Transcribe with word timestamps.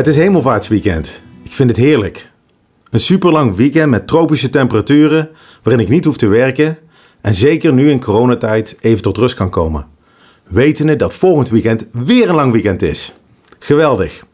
Het 0.00 0.08
is 0.08 0.16
hemelvaartsweekend. 0.16 1.22
Ik 1.42 1.52
vind 1.52 1.68
het 1.68 1.78
heerlijk. 1.78 2.30
Een 2.90 3.00
superlang 3.00 3.56
weekend 3.56 3.90
met 3.90 4.06
tropische 4.06 4.50
temperaturen 4.50 5.30
waarin 5.62 5.82
ik 5.82 5.88
niet 5.88 6.04
hoef 6.04 6.16
te 6.16 6.26
werken 6.26 6.78
en 7.20 7.34
zeker 7.34 7.72
nu 7.72 7.90
in 7.90 8.00
coronatijd 8.00 8.76
even 8.80 9.02
tot 9.02 9.16
rust 9.16 9.34
kan 9.34 9.50
komen. 9.50 9.86
Wetende 10.44 10.96
dat 10.96 11.14
volgend 11.14 11.48
weekend 11.48 11.86
weer 11.92 12.28
een 12.28 12.34
lang 12.34 12.52
weekend 12.52 12.82
is. 12.82 13.12
Geweldig. 13.58 14.24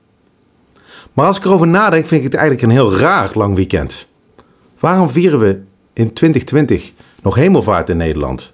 Maar 1.13 1.27
als 1.27 1.37
ik 1.37 1.45
erover 1.45 1.69
nadenk 1.69 2.07
vind 2.07 2.25
ik 2.25 2.33
het 2.33 2.41
eigenlijk 2.41 2.67
een 2.67 2.77
heel 2.77 2.97
raar 2.97 3.31
lang 3.35 3.55
weekend. 3.55 4.07
Waarom 4.79 5.11
vieren 5.11 5.39
we 5.39 5.61
in 5.93 6.13
2020 6.13 6.93
nog 7.23 7.35
hemelvaart 7.35 7.89
in 7.89 7.97
Nederland? 7.97 8.53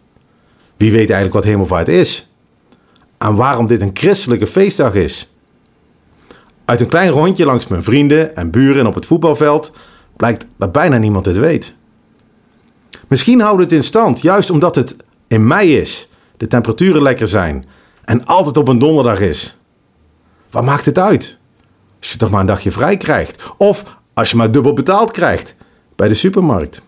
Wie 0.77 0.91
weet 0.91 1.11
eigenlijk 1.11 1.35
wat 1.35 1.45
hemelvaart 1.45 1.89
is? 1.89 2.31
En 3.19 3.37
waarom 3.37 3.67
dit 3.67 3.81
een 3.81 3.91
christelijke 3.95 4.47
feestdag 4.47 4.95
is? 4.95 5.32
Uit 6.65 6.81
een 6.81 6.89
klein 6.89 7.11
rondje 7.11 7.45
langs 7.45 7.67
mijn 7.67 7.83
vrienden 7.83 8.37
en 8.37 8.51
buren 8.51 8.87
op 8.87 8.95
het 8.95 9.07
voetbalveld 9.07 9.73
blijkt 10.17 10.47
dat 10.57 10.73
bijna 10.73 10.97
niemand 10.97 11.27
het 11.27 11.37
weet. 11.37 11.75
Misschien 13.09 13.41
houdt 13.41 13.61
het 13.61 13.73
in 13.73 13.85
stand, 13.85 14.21
juist 14.21 14.51
omdat 14.51 14.77
het 14.77 14.97
in 15.29 15.47
mei 15.47 15.77
is, 15.77 16.09
de 16.37 16.47
temperaturen 16.47 17.03
lekker 17.03 17.29
zijn 17.29 17.65
en 18.05 18.25
altijd 18.25 18.57
op 18.57 18.69
een 18.69 18.79
donderdag 18.79 19.21
is. 19.21 19.59
Wat 20.51 20.65
maakt 20.65 20.85
het 20.85 20.99
uit? 20.99 21.39
Als 22.01 22.13
je 22.13 22.19
toch 22.19 22.31
maar 22.31 22.41
een 22.41 22.47
dagje 22.47 22.71
vrij 22.71 22.97
krijgt. 22.97 23.43
Of 23.57 23.97
als 24.15 24.31
je 24.31 24.37
maar 24.37 24.51
dubbel 24.51 24.73
betaald 24.73 25.11
krijgt 25.11 25.55
bij 25.97 26.09
de 26.09 26.15
supermarkt. 26.15 26.83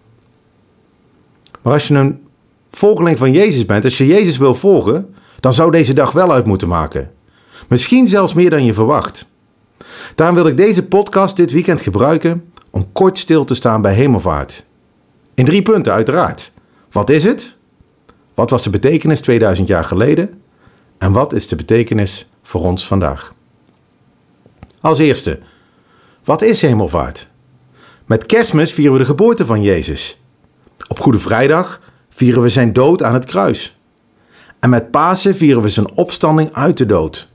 Maar 1.63 1.73
als 1.73 1.89
je 1.89 1.95
een 1.95 2.27
volgeling 2.71 3.19
van 3.19 3.33
Jezus 3.33 3.67
bent, 3.67 3.85
als 3.85 3.99
je 3.99 4.07
Jezus 4.07 4.37
wil 4.37 4.55
volgen, 4.55 5.15
dan 5.41 5.53
zou 5.53 5.71
deze 5.71 5.93
dag 5.93 6.13
wel 6.13 6.33
uit 6.33 6.47
moeten 6.47 6.69
maken. 6.69 7.13
Misschien 7.69 8.09
zelfs 8.09 8.33
meer 8.33 8.51
dan 8.51 8.65
je 8.65 8.75
verwacht. 8.75 9.27
Daarom 10.15 10.37
wil 10.37 10.47
ik 10.47 10.57
deze 10.57 10.87
podcast 10.87 11.37
dit 11.37 11.53
weekend 11.53 11.81
gebruiken 11.81 12.53
om 12.71 12.93
kort 12.93 13.19
stil 13.19 13.45
te 13.45 13.55
staan 13.55 13.83
bij 13.83 13.95
hemelvaart. 13.95 14.65
In 15.35 15.45
drie 15.45 15.63
punten 15.63 15.93
uiteraard. 15.93 16.53
Wat 16.93 17.11
is 17.11 17.25
het? 17.25 17.57
Wat 18.35 18.51
was 18.51 18.63
de 18.63 18.71
betekenis 18.71 19.21
2000 19.21 19.69
jaar 19.69 19.85
geleden? 19.85 20.43
En 20.99 21.13
wat 21.13 21.33
is 21.33 21.49
de 21.49 21.57
betekenis 21.57 22.29
voor 22.43 22.61
ons 22.61 22.87
vandaag? 22.87 23.33
Als 24.81 24.99
eerste, 24.99 25.41
wat 26.25 26.43
is 26.43 26.63
hemelvaart? 26.63 27.29
Met 28.07 28.27
kerstmis 28.27 28.73
vieren 28.73 28.93
we 28.93 28.99
de 28.99 29.05
geboorte 29.05 29.47
van 29.47 29.63
Jezus. 29.63 30.23
Op 30.89 31.01
Goede 31.01 31.19
Vrijdag 31.19 31.81
vieren 32.09 32.43
we 32.43 32.49
zijn 32.49 32.73
dood 32.73 33.03
aan 33.03 33.15
het 33.15 33.25
kruis. 33.25 33.79
En 34.61 34.71
met 34.71 34.91
Pasen 34.91 35.35
vieren 35.35 35.63
we 35.63 35.69
zijn 35.69 35.97
opstanding 35.97 36.53
uit 36.53 36.77
de 36.77 36.87
dood. 36.87 37.29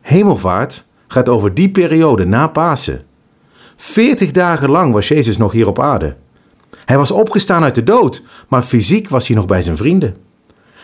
Hemelvaart 0.00 0.84
gaat 1.14 1.28
over 1.28 1.54
die 1.54 1.70
periode 1.70 2.24
na 2.24 2.46
Pasen. 2.46 3.02
Veertig 3.76 4.30
dagen 4.30 4.70
lang 4.70 4.92
was 4.92 5.08
Jezus 5.08 5.36
nog 5.36 5.52
hier 5.52 5.68
op 5.68 5.80
aarde. 5.80 6.16
Hij 6.84 6.96
was 6.96 7.10
opgestaan 7.10 7.62
uit 7.62 7.74
de 7.74 7.82
dood, 7.82 8.22
maar 8.48 8.62
fysiek 8.62 9.08
was 9.08 9.26
hij 9.26 9.36
nog 9.36 9.46
bij 9.46 9.62
zijn 9.62 9.76
vrienden. 9.76 10.16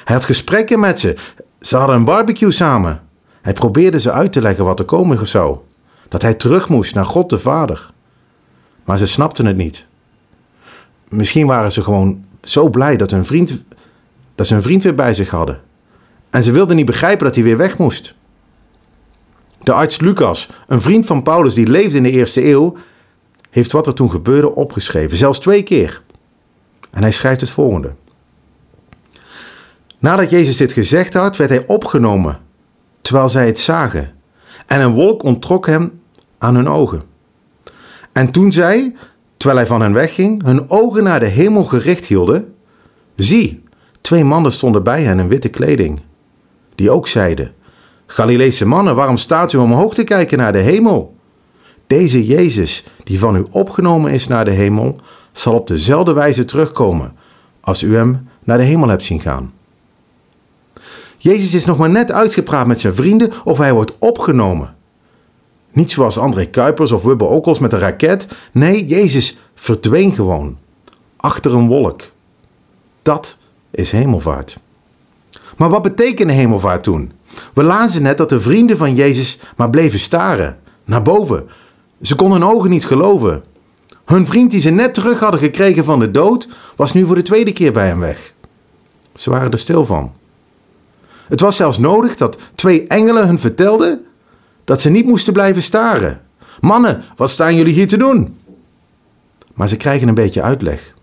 Hij 0.05 0.15
had 0.15 0.25
gesprekken 0.25 0.81
met 0.81 1.01
ze. 1.01 1.17
Ze 1.61 1.77
hadden 1.77 1.97
een 1.97 2.05
barbecue 2.05 2.51
samen. 2.51 3.03
Hij 3.43 3.53
probeerde 3.53 4.01
ze 4.01 4.13
uit 4.13 4.33
te 4.33 4.41
leggen 4.41 4.65
wat 4.65 4.79
er 4.79 4.85
komen 4.85 5.29
zou. 5.29 5.59
Dat 6.09 6.23
hij 6.23 6.35
terug 6.35 6.69
moest 6.69 6.95
naar 6.95 7.07
God 7.07 7.31
de 7.31 7.39
Vader. 7.39 7.91
Maar 8.85 8.99
ze 8.99 9.07
snapten 9.07 9.47
het 9.47 9.57
niet. 9.57 9.87
Misschien 11.09 11.47
waren 11.47 11.73
ze 11.73 11.83
gewoon 11.83 12.25
zo 12.43 12.69
blij 12.69 12.97
dat 12.97 13.11
hun 13.11 13.25
vriend, 13.25 13.63
dat 14.35 14.47
ze 14.47 14.55
een 14.55 14.63
vriend 14.63 14.83
weer 14.83 14.95
bij 14.95 15.15
zich 15.15 15.31
hadden. 15.31 15.61
En 16.31 16.43
ze 16.43 16.53
wilden 16.53 16.77
niet 16.77 16.87
begrijpen 16.87 17.27
dat 17.27 17.35
hij 17.35 17.45
weer 17.45 17.57
weg 17.57 17.79
moest. 17.79 18.15
De 19.63 19.73
arts 19.73 20.01
Lucas, 20.01 20.49
een 20.67 20.81
vriend 20.81 21.07
van 21.07 21.23
Paulus 21.23 21.55
die 21.55 21.67
leefde 21.67 21.97
in 21.97 22.03
de 22.03 22.11
eerste 22.11 22.45
eeuw, 22.49 22.77
heeft 23.51 23.73
wat 23.73 23.87
er 23.87 23.95
toen 23.95 24.11
gebeurde 24.11 24.55
opgeschreven, 24.55 25.17
zelfs 25.17 25.39
twee 25.39 25.63
keer. 25.63 26.03
En 26.91 27.03
hij 27.03 27.13
schrijft 27.13 27.41
het 27.41 27.51
volgende. 27.51 27.95
Nadat 29.99 30.31
Jezus 30.31 30.57
dit 30.57 30.73
gezegd 30.73 31.15
had, 31.15 31.37
werd 31.37 31.51
hij 31.51 31.67
opgenomen, 31.67 32.39
terwijl 33.01 33.29
zij 33.29 33.47
het 33.47 33.61
zagen. 33.61 34.13
En 34.67 34.81
een 34.81 34.93
wolk 34.93 35.23
onttrok 35.23 35.67
hem 35.67 36.01
aan 36.39 36.55
hun 36.55 36.69
ogen. 36.69 37.03
En 38.13 38.31
toen 38.31 38.53
zij, 38.53 38.95
terwijl 39.37 39.59
hij 39.59 39.69
van 39.69 39.81
hen 39.81 39.93
wegging, 39.93 40.45
hun 40.45 40.71
ogen 40.71 41.03
naar 41.03 41.21
de 41.21 41.27
hemel 41.27 41.65
gericht 41.65 42.05
hielden, 42.05 42.55
zie, 43.17 43.63
twee 44.01 44.25
mannen 44.25 44.53
stonden 44.53 44.83
bij 44.83 45.03
hen 45.03 45.19
in 45.19 45.29
witte 45.29 45.49
kleding, 45.49 46.01
die 46.75 46.91
ook 46.91 47.09
zeiden: 47.09 47.55
Galileese 48.13 48.67
mannen, 48.67 48.95
waarom 48.95 49.17
staat 49.17 49.53
u 49.53 49.59
omhoog 49.59 49.95
te 49.95 50.05
kijken 50.05 50.39
naar 50.39 50.53
de 50.53 50.59
hemel? 50.59 51.17
Deze 51.87 52.27
Jezus, 52.27 52.85
die 53.05 53.19
van 53.19 53.37
u 53.37 53.47
opgenomen 53.51 54.13
is 54.13 54.27
naar 54.27 54.45
de 54.45 54.51
hemel, 54.51 55.01
zal 55.33 55.55
op 55.55 55.67
dezelfde 55.67 56.13
wijze 56.13 56.45
terugkomen 56.45 57.17
als 57.61 57.83
u 57.83 57.97
hem 57.97 58.29
naar 58.45 58.59
de 58.59 58.65
hemel 58.65 58.89
hebt 58.89 59.05
zien 59.05 59.21
gaan. 59.21 59.53
Jezus 61.17 61.55
is 61.55 61.65
nog 61.65 61.79
maar 61.79 61.91
net 61.91 62.13
uitgepraat 62.13 62.67
met 62.67 62.81
zijn 62.81 62.95
vrienden 62.95 63.33
of 63.45 63.59
hij 63.59 63.73
wordt 63.73 63.99
opgenomen. 63.99 64.75
Niet 65.73 65.91
zoals 65.91 66.19
André 66.19 66.45
Kuipers 66.45 66.93
of 66.93 67.03
Wubbe 67.03 67.25
Okkels 67.25 67.59
met 67.59 67.73
een 67.73 67.79
raket. 67.79 68.29
Nee, 68.53 68.87
Jezus 68.87 69.39
verdween 69.55 70.13
gewoon. 70.13 70.59
Achter 71.17 71.55
een 71.55 71.69
wolk. 71.69 72.03
Dat 73.03 73.37
is 73.71 73.93
hemelvaart. 73.93 74.59
Maar 75.57 75.71
wat 75.71 75.83
betekende 75.83 76.33
hemelvaart 76.33 76.83
toen? 76.83 77.13
We 77.55 77.63
lazen 77.63 78.03
net 78.03 78.19
dat 78.19 78.29
de 78.29 78.41
vrienden 78.41 78.77
van 78.77 78.95
Jezus 78.95 79.39
maar 79.57 79.71
bleven 79.71 79.99
staren. 79.99 80.59
Naar 80.85 81.03
boven. 81.03 81.49
Ze 82.03 82.15
konden 82.15 82.41
hun 82.41 82.51
ogen 82.51 82.71
niet 82.71 82.87
geloven. 82.87 83.45
Hun 84.05 84.27
vriend 84.27 84.51
die 84.51 84.61
ze 84.61 84.71
net 84.71 84.95
terug 84.95 85.19
hadden 85.19 85.41
gekregen 85.41 85.85
van 85.85 85.99
de 85.99 86.11
dood, 86.11 86.49
was 86.77 86.93
nu 86.93 87.07
voor 87.07 87.15
de 87.15 87.23
tweede 87.23 87.53
keer 87.53 87.73
bij 87.73 87.87
hem 87.87 88.01
weg. 88.01 88.33
Ze 89.15 89.31
waren 89.31 89.51
er 89.51 89.59
stil 89.59 89.87
van. 89.87 90.13
Het 91.29 91.41
was 91.41 91.57
zelfs 91.57 91.79
nodig 91.79 92.17
dat 92.17 92.39
twee 92.55 92.87
engelen 92.87 93.27
hun 93.27 93.39
vertelden 93.39 94.05
dat 94.65 94.81
ze 94.81 94.91
niet 94.91 95.07
moesten 95.07 95.33
blijven 95.33 95.63
staren. 95.63 96.21
Mannen, 96.61 97.03
wat 97.17 97.31
staan 97.31 97.57
jullie 97.57 97.73
hier 97.73 97.89
te 97.89 97.97
doen? 97.97 98.39
Maar 99.55 99.69
ze 99.69 99.77
krijgen 99.77 100.09
een 100.09 100.15
beetje 100.15 100.43
uitleg. 100.43 100.95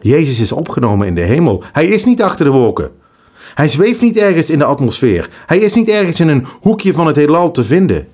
Jezus 0.00 0.40
is 0.40 0.52
opgenomen 0.52 1.06
in 1.06 1.14
de 1.14 1.20
hemel. 1.20 1.62
Hij 1.72 1.86
is 1.86 2.04
niet 2.04 2.22
achter 2.22 2.44
de 2.44 2.50
wolken. 2.50 2.90
Hij 3.56 3.68
zweeft 3.68 4.00
niet 4.00 4.16
ergens 4.16 4.50
in 4.50 4.58
de 4.58 4.64
atmosfeer. 4.64 5.28
Hij 5.46 5.58
is 5.58 5.72
niet 5.72 5.88
ergens 5.88 6.20
in 6.20 6.28
een 6.28 6.46
hoekje 6.60 6.92
van 6.92 7.06
het 7.06 7.16
heelal 7.16 7.50
te 7.50 7.64
vinden. 7.64 8.08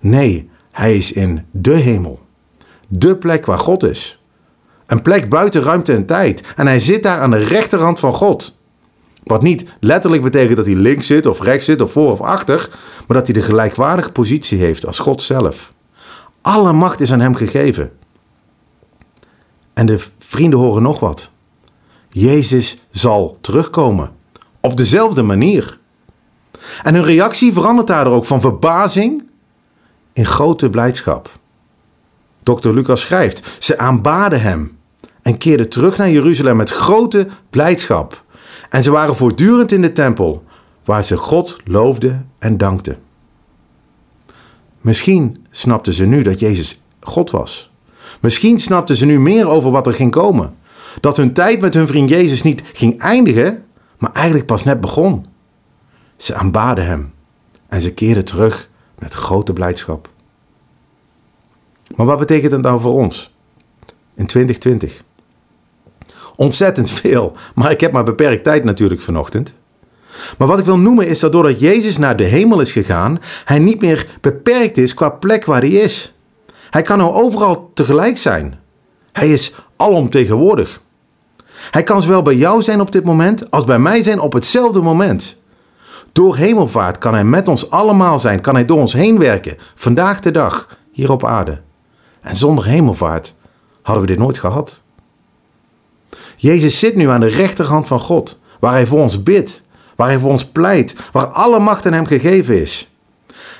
Nee, 0.00 0.50
hij 0.70 0.96
is 0.96 1.12
in 1.12 1.46
de 1.50 1.72
hemel. 1.72 2.20
De 2.88 3.16
plek 3.16 3.46
waar 3.46 3.58
God 3.58 3.82
is. 3.82 4.22
Een 4.86 5.02
plek 5.02 5.28
buiten 5.28 5.62
ruimte 5.62 5.92
en 5.92 6.06
tijd. 6.06 6.42
En 6.56 6.66
hij 6.66 6.78
zit 6.78 7.02
daar 7.02 7.20
aan 7.20 7.30
de 7.30 7.38
rechterhand 7.38 8.00
van 8.00 8.12
God. 8.12 8.58
Wat 9.24 9.42
niet 9.42 9.64
letterlijk 9.80 10.22
betekent 10.22 10.56
dat 10.56 10.66
hij 10.66 10.74
links 10.74 11.06
zit 11.06 11.26
of 11.26 11.42
rechts 11.42 11.64
zit 11.64 11.80
of 11.80 11.92
voor 11.92 12.10
of 12.10 12.20
achter, 12.20 12.68
maar 13.06 13.16
dat 13.16 13.26
hij 13.26 13.34
de 13.34 13.42
gelijkwaardige 13.42 14.12
positie 14.12 14.58
heeft 14.58 14.86
als 14.86 14.98
God 14.98 15.22
zelf. 15.22 15.72
Alle 16.40 16.72
macht 16.72 17.00
is 17.00 17.12
aan 17.12 17.20
hem 17.20 17.34
gegeven. 17.34 17.92
En 19.74 19.86
de 19.86 19.98
vrienden 20.18 20.58
horen 20.58 20.82
nog 20.82 21.00
wat. 21.00 21.30
Jezus 22.08 22.78
zal 22.90 23.38
terugkomen. 23.40 24.18
Op 24.60 24.76
dezelfde 24.76 25.22
manier. 25.22 25.78
En 26.82 26.94
hun 26.94 27.04
reactie 27.04 27.52
verandert 27.52 27.86
daardoor 27.86 28.14
ook 28.14 28.24
van 28.24 28.40
verbazing 28.40 29.28
in 30.12 30.26
grote 30.26 30.70
blijdschap. 30.70 31.38
Dr. 32.42 32.68
Lucas 32.68 33.00
schrijft: 33.00 33.56
Ze 33.58 33.78
aanbaden 33.78 34.40
hem 34.40 34.78
en 35.22 35.38
keerden 35.38 35.68
terug 35.68 35.96
naar 35.96 36.10
Jeruzalem 36.10 36.56
met 36.56 36.70
grote 36.70 37.26
blijdschap. 37.50 38.24
En 38.68 38.82
ze 38.82 38.90
waren 38.90 39.16
voortdurend 39.16 39.72
in 39.72 39.82
de 39.82 39.92
tempel, 39.92 40.44
waar 40.84 41.04
ze 41.04 41.16
God 41.16 41.56
loofden 41.64 42.30
en 42.38 42.56
dankten. 42.56 42.96
Misschien 44.80 45.44
snapten 45.50 45.92
ze 45.92 46.04
nu 46.04 46.22
dat 46.22 46.40
Jezus 46.40 46.82
God 47.00 47.30
was. 47.30 47.70
Misschien 48.20 48.58
snapten 48.58 48.96
ze 48.96 49.06
nu 49.06 49.20
meer 49.20 49.48
over 49.48 49.70
wat 49.70 49.86
er 49.86 49.94
ging 49.94 50.10
komen. 50.10 50.54
Dat 51.00 51.16
hun 51.16 51.32
tijd 51.32 51.60
met 51.60 51.74
hun 51.74 51.86
vriend 51.86 52.08
Jezus 52.08 52.42
niet 52.42 52.62
ging 52.72 53.00
eindigen, 53.00 53.64
maar 54.00 54.12
eigenlijk 54.12 54.46
pas 54.46 54.64
net 54.64 54.80
begon. 54.80 55.26
Ze 56.16 56.34
aanbaden 56.34 56.86
hem 56.86 57.12
en 57.68 57.80
ze 57.80 57.94
keerden 57.94 58.24
terug 58.24 58.70
met 58.98 59.12
grote 59.12 59.52
blijdschap. 59.52 60.08
Maar 61.96 62.06
wat 62.06 62.18
betekent 62.18 62.52
het 62.52 62.62
nou 62.62 62.80
voor 62.80 62.92
ons 62.92 63.34
in 64.14 64.26
2020? 64.26 65.02
Ontzettend 66.36 66.90
veel, 66.90 67.36
maar 67.54 67.70
ik 67.70 67.80
heb 67.80 67.92
maar 67.92 68.04
beperkt 68.04 68.44
tijd 68.44 68.64
natuurlijk 68.64 69.00
vanochtend. 69.00 69.52
Maar 70.38 70.48
wat 70.48 70.58
ik 70.58 70.64
wil 70.64 70.78
noemen 70.78 71.06
is 71.06 71.20
dat 71.20 71.32
doordat 71.32 71.60
Jezus 71.60 71.98
naar 71.98 72.16
de 72.16 72.24
hemel 72.24 72.60
is 72.60 72.72
gegaan, 72.72 73.18
hij 73.44 73.58
niet 73.58 73.80
meer 73.80 74.06
beperkt 74.20 74.76
is 74.76 74.94
qua 74.94 75.10
plek 75.10 75.44
waar 75.44 75.60
hij 75.60 75.70
is. 75.70 76.14
Hij 76.70 76.82
kan 76.82 76.98
nou 76.98 77.12
overal 77.12 77.70
tegelijk 77.74 78.18
zijn. 78.18 78.58
Hij 79.12 79.32
is 79.32 79.54
alomtegenwoordig. 79.76 80.82
Hij 81.70 81.82
kan 81.82 82.02
zowel 82.02 82.22
bij 82.22 82.34
jou 82.34 82.62
zijn 82.62 82.80
op 82.80 82.92
dit 82.92 83.04
moment 83.04 83.50
als 83.50 83.64
bij 83.64 83.78
mij 83.78 84.02
zijn 84.02 84.20
op 84.20 84.32
hetzelfde 84.32 84.80
moment. 84.80 85.38
Door 86.12 86.36
hemelvaart 86.36 86.98
kan 86.98 87.14
Hij 87.14 87.24
met 87.24 87.48
ons 87.48 87.70
allemaal 87.70 88.18
zijn, 88.18 88.40
kan 88.40 88.54
Hij 88.54 88.64
door 88.64 88.78
ons 88.78 88.92
heen 88.92 89.18
werken, 89.18 89.56
vandaag 89.74 90.20
de 90.20 90.30
dag, 90.30 90.78
hier 90.92 91.10
op 91.10 91.24
aarde. 91.24 91.60
En 92.20 92.36
zonder 92.36 92.64
hemelvaart 92.64 93.34
hadden 93.82 94.04
we 94.04 94.10
dit 94.10 94.18
nooit 94.18 94.38
gehad. 94.38 94.80
Jezus 96.36 96.78
zit 96.78 96.96
nu 96.96 97.08
aan 97.08 97.20
de 97.20 97.26
rechterhand 97.26 97.86
van 97.86 98.00
God, 98.00 98.40
waar 98.60 98.72
Hij 98.72 98.86
voor 98.86 99.00
ons 99.00 99.22
bidt, 99.22 99.62
waar 99.96 100.08
Hij 100.08 100.18
voor 100.18 100.30
ons 100.30 100.44
pleit, 100.44 100.96
waar 101.12 101.26
alle 101.26 101.58
macht 101.58 101.86
aan 101.86 101.92
Hem 101.92 102.06
gegeven 102.06 102.60
is. 102.60 102.90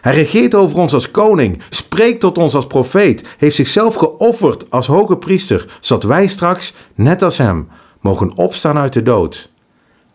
Hij 0.00 0.14
regeert 0.14 0.54
over 0.54 0.78
ons 0.78 0.92
als 0.92 1.10
koning, 1.10 1.62
spreekt 1.68 2.20
tot 2.20 2.38
ons 2.38 2.54
als 2.54 2.66
profeet, 2.66 3.24
heeft 3.38 3.56
zichzelf 3.56 3.94
geofferd 3.94 4.70
als 4.70 4.86
hoge 4.86 5.16
priester, 5.16 5.78
zodat 5.80 6.04
wij 6.04 6.26
straks, 6.26 6.74
net 6.94 7.22
als 7.22 7.38
Hem, 7.38 7.68
mogen 8.00 8.36
opstaan 8.36 8.78
uit 8.78 8.92
de 8.92 9.02
dood 9.02 9.50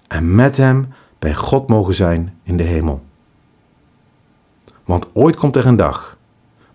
en 0.08 0.36
met 0.36 0.58
Hem 0.58 0.88
bij 1.20 1.36
God 1.36 1.68
mogen 1.68 1.94
zijn 1.94 2.40
in 2.44 2.58
de 2.58 2.64
hemel. 2.64 3.04
Want 4.86 5.10
ooit 5.14 5.36
komt 5.36 5.56
er 5.56 5.66
een 5.66 5.76
dag, 5.76 6.18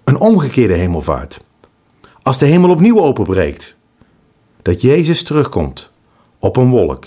een 0.05 0.21
omgekeerde 0.21 0.75
hemelvaart, 0.75 1.45
als 2.23 2.39
de 2.39 2.47
hemel 2.47 2.71
opnieuw 2.71 3.01
openbreekt, 3.01 3.77
dat 4.63 4.81
Jezus 4.81 5.23
terugkomt 5.23 5.93
op 6.39 6.57
een 6.57 6.71
wolk 6.71 7.07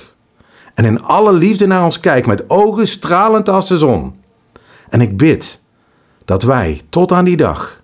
en 0.73 0.85
in 0.85 1.01
alle 1.01 1.33
liefde 1.33 1.67
naar 1.67 1.83
ons 1.83 1.99
kijkt 1.99 2.27
met 2.27 2.49
ogen 2.49 2.87
stralend 2.87 3.49
als 3.49 3.67
de 3.67 3.77
zon. 3.77 4.21
En 4.89 5.01
ik 5.01 5.17
bid 5.17 5.61
dat 6.25 6.43
wij 6.43 6.81
tot 6.89 7.11
aan 7.11 7.25
die 7.25 7.37
dag 7.37 7.81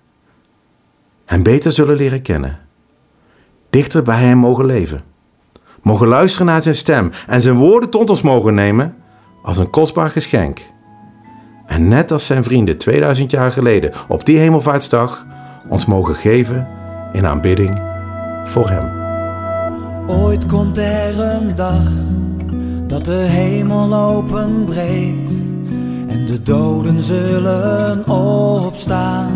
Hem 1.25 1.43
beter 1.43 1.71
zullen 1.71 1.95
leren 1.95 2.21
kennen, 2.21 2.59
dichter 3.69 4.03
bij 4.03 4.21
Hem 4.21 4.37
mogen 4.37 4.65
leven, 4.65 5.03
mogen 5.81 6.07
luisteren 6.07 6.47
naar 6.47 6.61
Zijn 6.61 6.75
stem 6.75 7.11
en 7.27 7.41
Zijn 7.41 7.57
woorden 7.57 7.89
tot 7.89 8.09
ons 8.09 8.21
mogen 8.21 8.53
nemen 8.53 8.95
als 9.43 9.57
een 9.57 9.69
kostbaar 9.69 10.09
geschenk. 10.09 10.59
En 11.65 11.87
net 11.87 12.11
als 12.11 12.25
Zijn 12.25 12.43
vrienden 12.43 12.77
2000 12.77 13.31
jaar 13.31 13.51
geleden 13.51 13.91
op 14.07 14.25
die 14.25 14.37
hemelvaartsdag 14.37 15.25
ons 15.69 15.85
mogen 15.85 16.15
geven 16.15 16.67
in 17.13 17.25
aanbidding 17.25 17.81
voor 18.45 18.69
Hem. 18.69 18.97
Ooit 20.07 20.45
komt 20.45 20.77
er 20.77 21.19
een 21.19 21.55
dag 21.55 21.91
dat 22.87 23.05
de 23.05 23.11
hemel 23.11 23.93
openbreekt 23.93 25.29
en 26.07 26.25
de 26.25 26.41
doden 26.43 27.03
zullen 27.03 28.07
opstaan. 28.07 29.31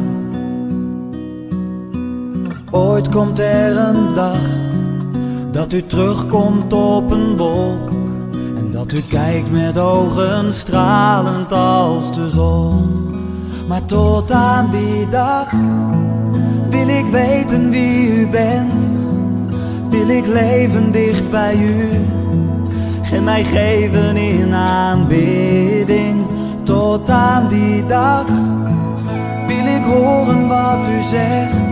Ooit 2.71 3.09
komt 3.09 3.39
er 3.39 3.77
een 3.77 4.13
dag 4.15 4.72
dat 5.63 5.73
u 5.73 5.85
terugkomt 5.85 6.73
op 6.73 7.11
een 7.11 7.37
wolk 7.37 7.89
en 8.57 8.71
dat 8.71 8.91
u 8.91 9.01
kijkt 9.01 9.51
met 9.51 9.77
ogen 9.77 10.53
stralend 10.53 11.53
als 11.53 12.15
de 12.15 12.29
zon. 12.29 13.05
Maar 13.67 13.85
tot 13.85 14.31
aan 14.31 14.69
die 14.71 15.09
dag 15.09 15.51
wil 16.69 16.87
ik 16.87 17.05
weten 17.11 17.69
wie 17.69 18.19
u 18.19 18.27
bent, 18.27 18.87
wil 19.89 20.09
ik 20.09 20.27
leven 20.27 20.91
dicht 20.91 21.31
bij 21.31 21.55
u 21.55 21.89
en 23.11 23.23
mij 23.23 23.43
geven 23.43 24.17
in 24.17 24.53
aanbidding 24.53 26.25
tot 26.63 27.09
aan 27.09 27.47
die 27.47 27.85
dag 27.85 28.25
wil 29.47 29.65
ik 29.75 29.83
horen 29.83 30.47
wat 30.47 30.79
u 30.99 31.03
zegt 31.03 31.63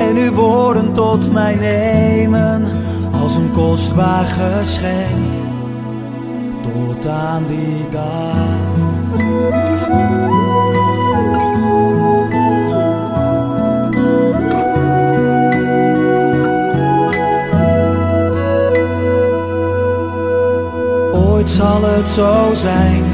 en 0.00 0.16
uw 0.16 0.32
woorden 0.32 0.92
tot 0.92 1.32
mij 1.32 1.54
nemen 1.54 2.75
een 3.36 3.52
kostbaar 3.52 4.24
geschenk 4.24 5.24
tot 6.62 7.06
aan 7.06 7.44
die 7.46 7.88
dag. 7.90 8.34
Ooit 21.12 21.50
zal 21.50 21.82
het 21.82 22.08
zo 22.08 22.54
zijn 22.54 23.04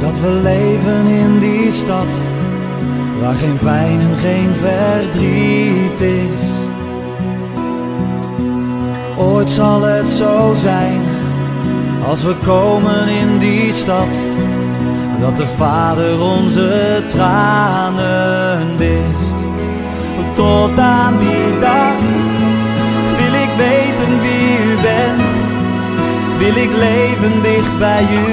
dat 0.00 0.20
we 0.20 0.40
leven 0.42 1.06
in 1.06 1.38
die 1.38 1.72
stad 1.72 2.18
waar 3.20 3.34
geen 3.34 3.58
pijn 3.58 4.00
en 4.00 4.16
geen 4.16 4.54
verdriet 4.54 5.49
Zal 9.50 9.82
het 9.82 10.08
zo 10.08 10.54
zijn 10.56 11.02
als 12.06 12.22
we 12.22 12.34
komen 12.44 13.08
in 13.08 13.38
die 13.38 13.72
stad 13.72 14.08
dat 15.20 15.36
de 15.36 15.46
Vader 15.46 16.20
onze 16.20 17.02
tranen 17.08 18.76
wist. 18.76 19.34
Tot 20.34 20.78
aan 20.78 21.18
die 21.18 21.58
dag 21.60 21.94
wil 23.16 23.34
ik 23.42 23.50
weten 23.56 24.20
wie 24.20 24.72
u 24.72 24.80
bent, 24.82 25.30
wil 26.38 26.62
ik 26.62 26.70
leven 26.76 27.42
dicht 27.42 27.78
bij 27.78 28.02
u 28.02 28.32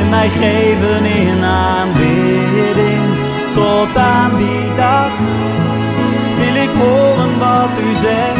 en 0.00 0.08
mij 0.08 0.28
geven 0.28 1.04
in 1.04 1.44
aanbidding. 1.44 3.08
Tot 3.54 3.96
aan 3.96 4.36
die 4.36 4.74
dag 4.76 5.10
wil 6.38 6.62
ik 6.62 6.70
horen 6.78 7.38
wat 7.38 7.70
u 7.90 7.96
zegt 8.06 8.37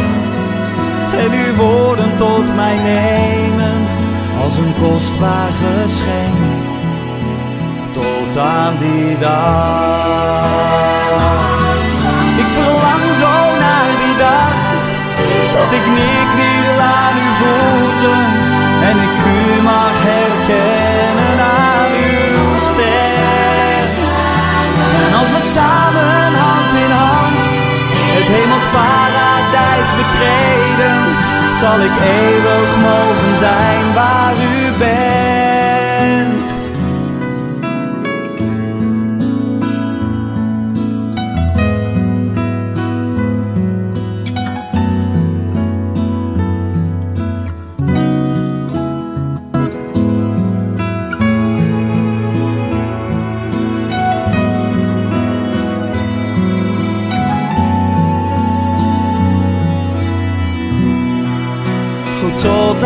en 1.31 1.39
uw 1.45 1.55
woorden 1.55 2.17
tot 2.17 2.55
mij 2.55 2.77
nemen 2.77 3.87
als 4.43 4.57
een 4.57 4.73
kostbaar 4.81 5.51
geschenk. 5.63 6.37
Tot 7.93 8.37
aan 8.37 8.77
die 8.77 9.17
dag. 9.17 10.47
Ik 12.37 12.49
verlang 12.57 13.05
zo 13.23 13.33
naar 13.65 13.89
die 14.03 14.17
dag 14.17 14.53
dat 15.55 15.71
ik 15.79 15.85
neerkniel 15.99 16.75
aan 16.99 17.15
uw 17.25 17.33
voeten 17.41 18.23
en 18.89 18.97
ik 19.07 19.15
u 19.35 19.61
mag 19.61 19.95
herkennen 20.11 21.39
aan 21.39 21.91
uw 22.09 22.59
stem. 22.59 24.05
En 25.05 25.13
als 25.19 25.29
we 25.29 25.41
samen 25.53 26.33
hand 26.33 26.73
in 26.85 26.91
hand 26.91 27.43
het 28.17 28.27
hemels 28.35 28.65
paradijs 28.71 28.98
betreden, 28.98 28.98
zal 31.59 31.79
ik 31.79 31.91
eeuwig 32.01 32.77
mogen 32.77 33.37
zijn 33.37 33.93
waar 33.93 34.33
u 34.33 34.77
bent. 34.77 35.28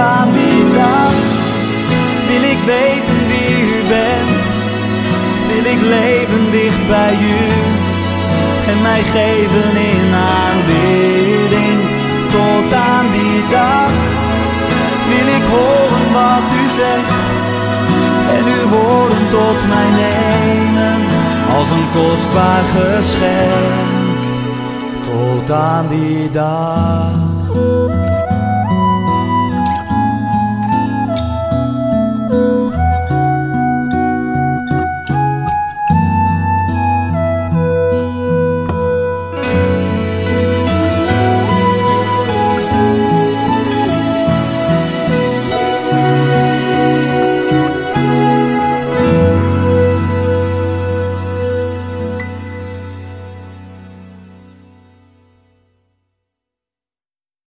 Aan 0.04 0.30
die 0.34 0.64
dag 0.74 1.14
wil 2.28 2.44
ik 2.54 2.60
weten 2.66 3.20
wie 3.28 3.56
u 3.78 3.80
bent. 3.88 4.44
Wil 5.50 5.66
ik 5.74 5.82
leven 5.82 6.52
dicht 6.52 6.88
bij 6.88 7.14
u 7.36 7.42
en 8.72 8.82
mij 8.82 9.04
geven 9.04 9.70
in 9.92 10.14
aanbidding. 10.40 11.80
Tot 12.32 12.74
aan 12.74 13.08
die 13.12 13.42
dag 13.52 13.92
wil 15.12 15.28
ik 15.38 15.46
horen 15.56 16.06
wat 16.14 16.48
u 16.62 16.64
zegt 16.82 17.14
en 18.36 18.44
uw 18.56 18.68
woorden 18.70 19.30
tot 19.32 19.68
mij 19.68 19.90
nemen 20.04 21.00
als 21.58 21.70
een 21.70 21.88
kostbaar 21.94 22.64
geschenk. 22.76 24.22
Tot 25.04 25.52
aan 25.52 25.88
die 25.88 26.32
dag. 26.32 27.33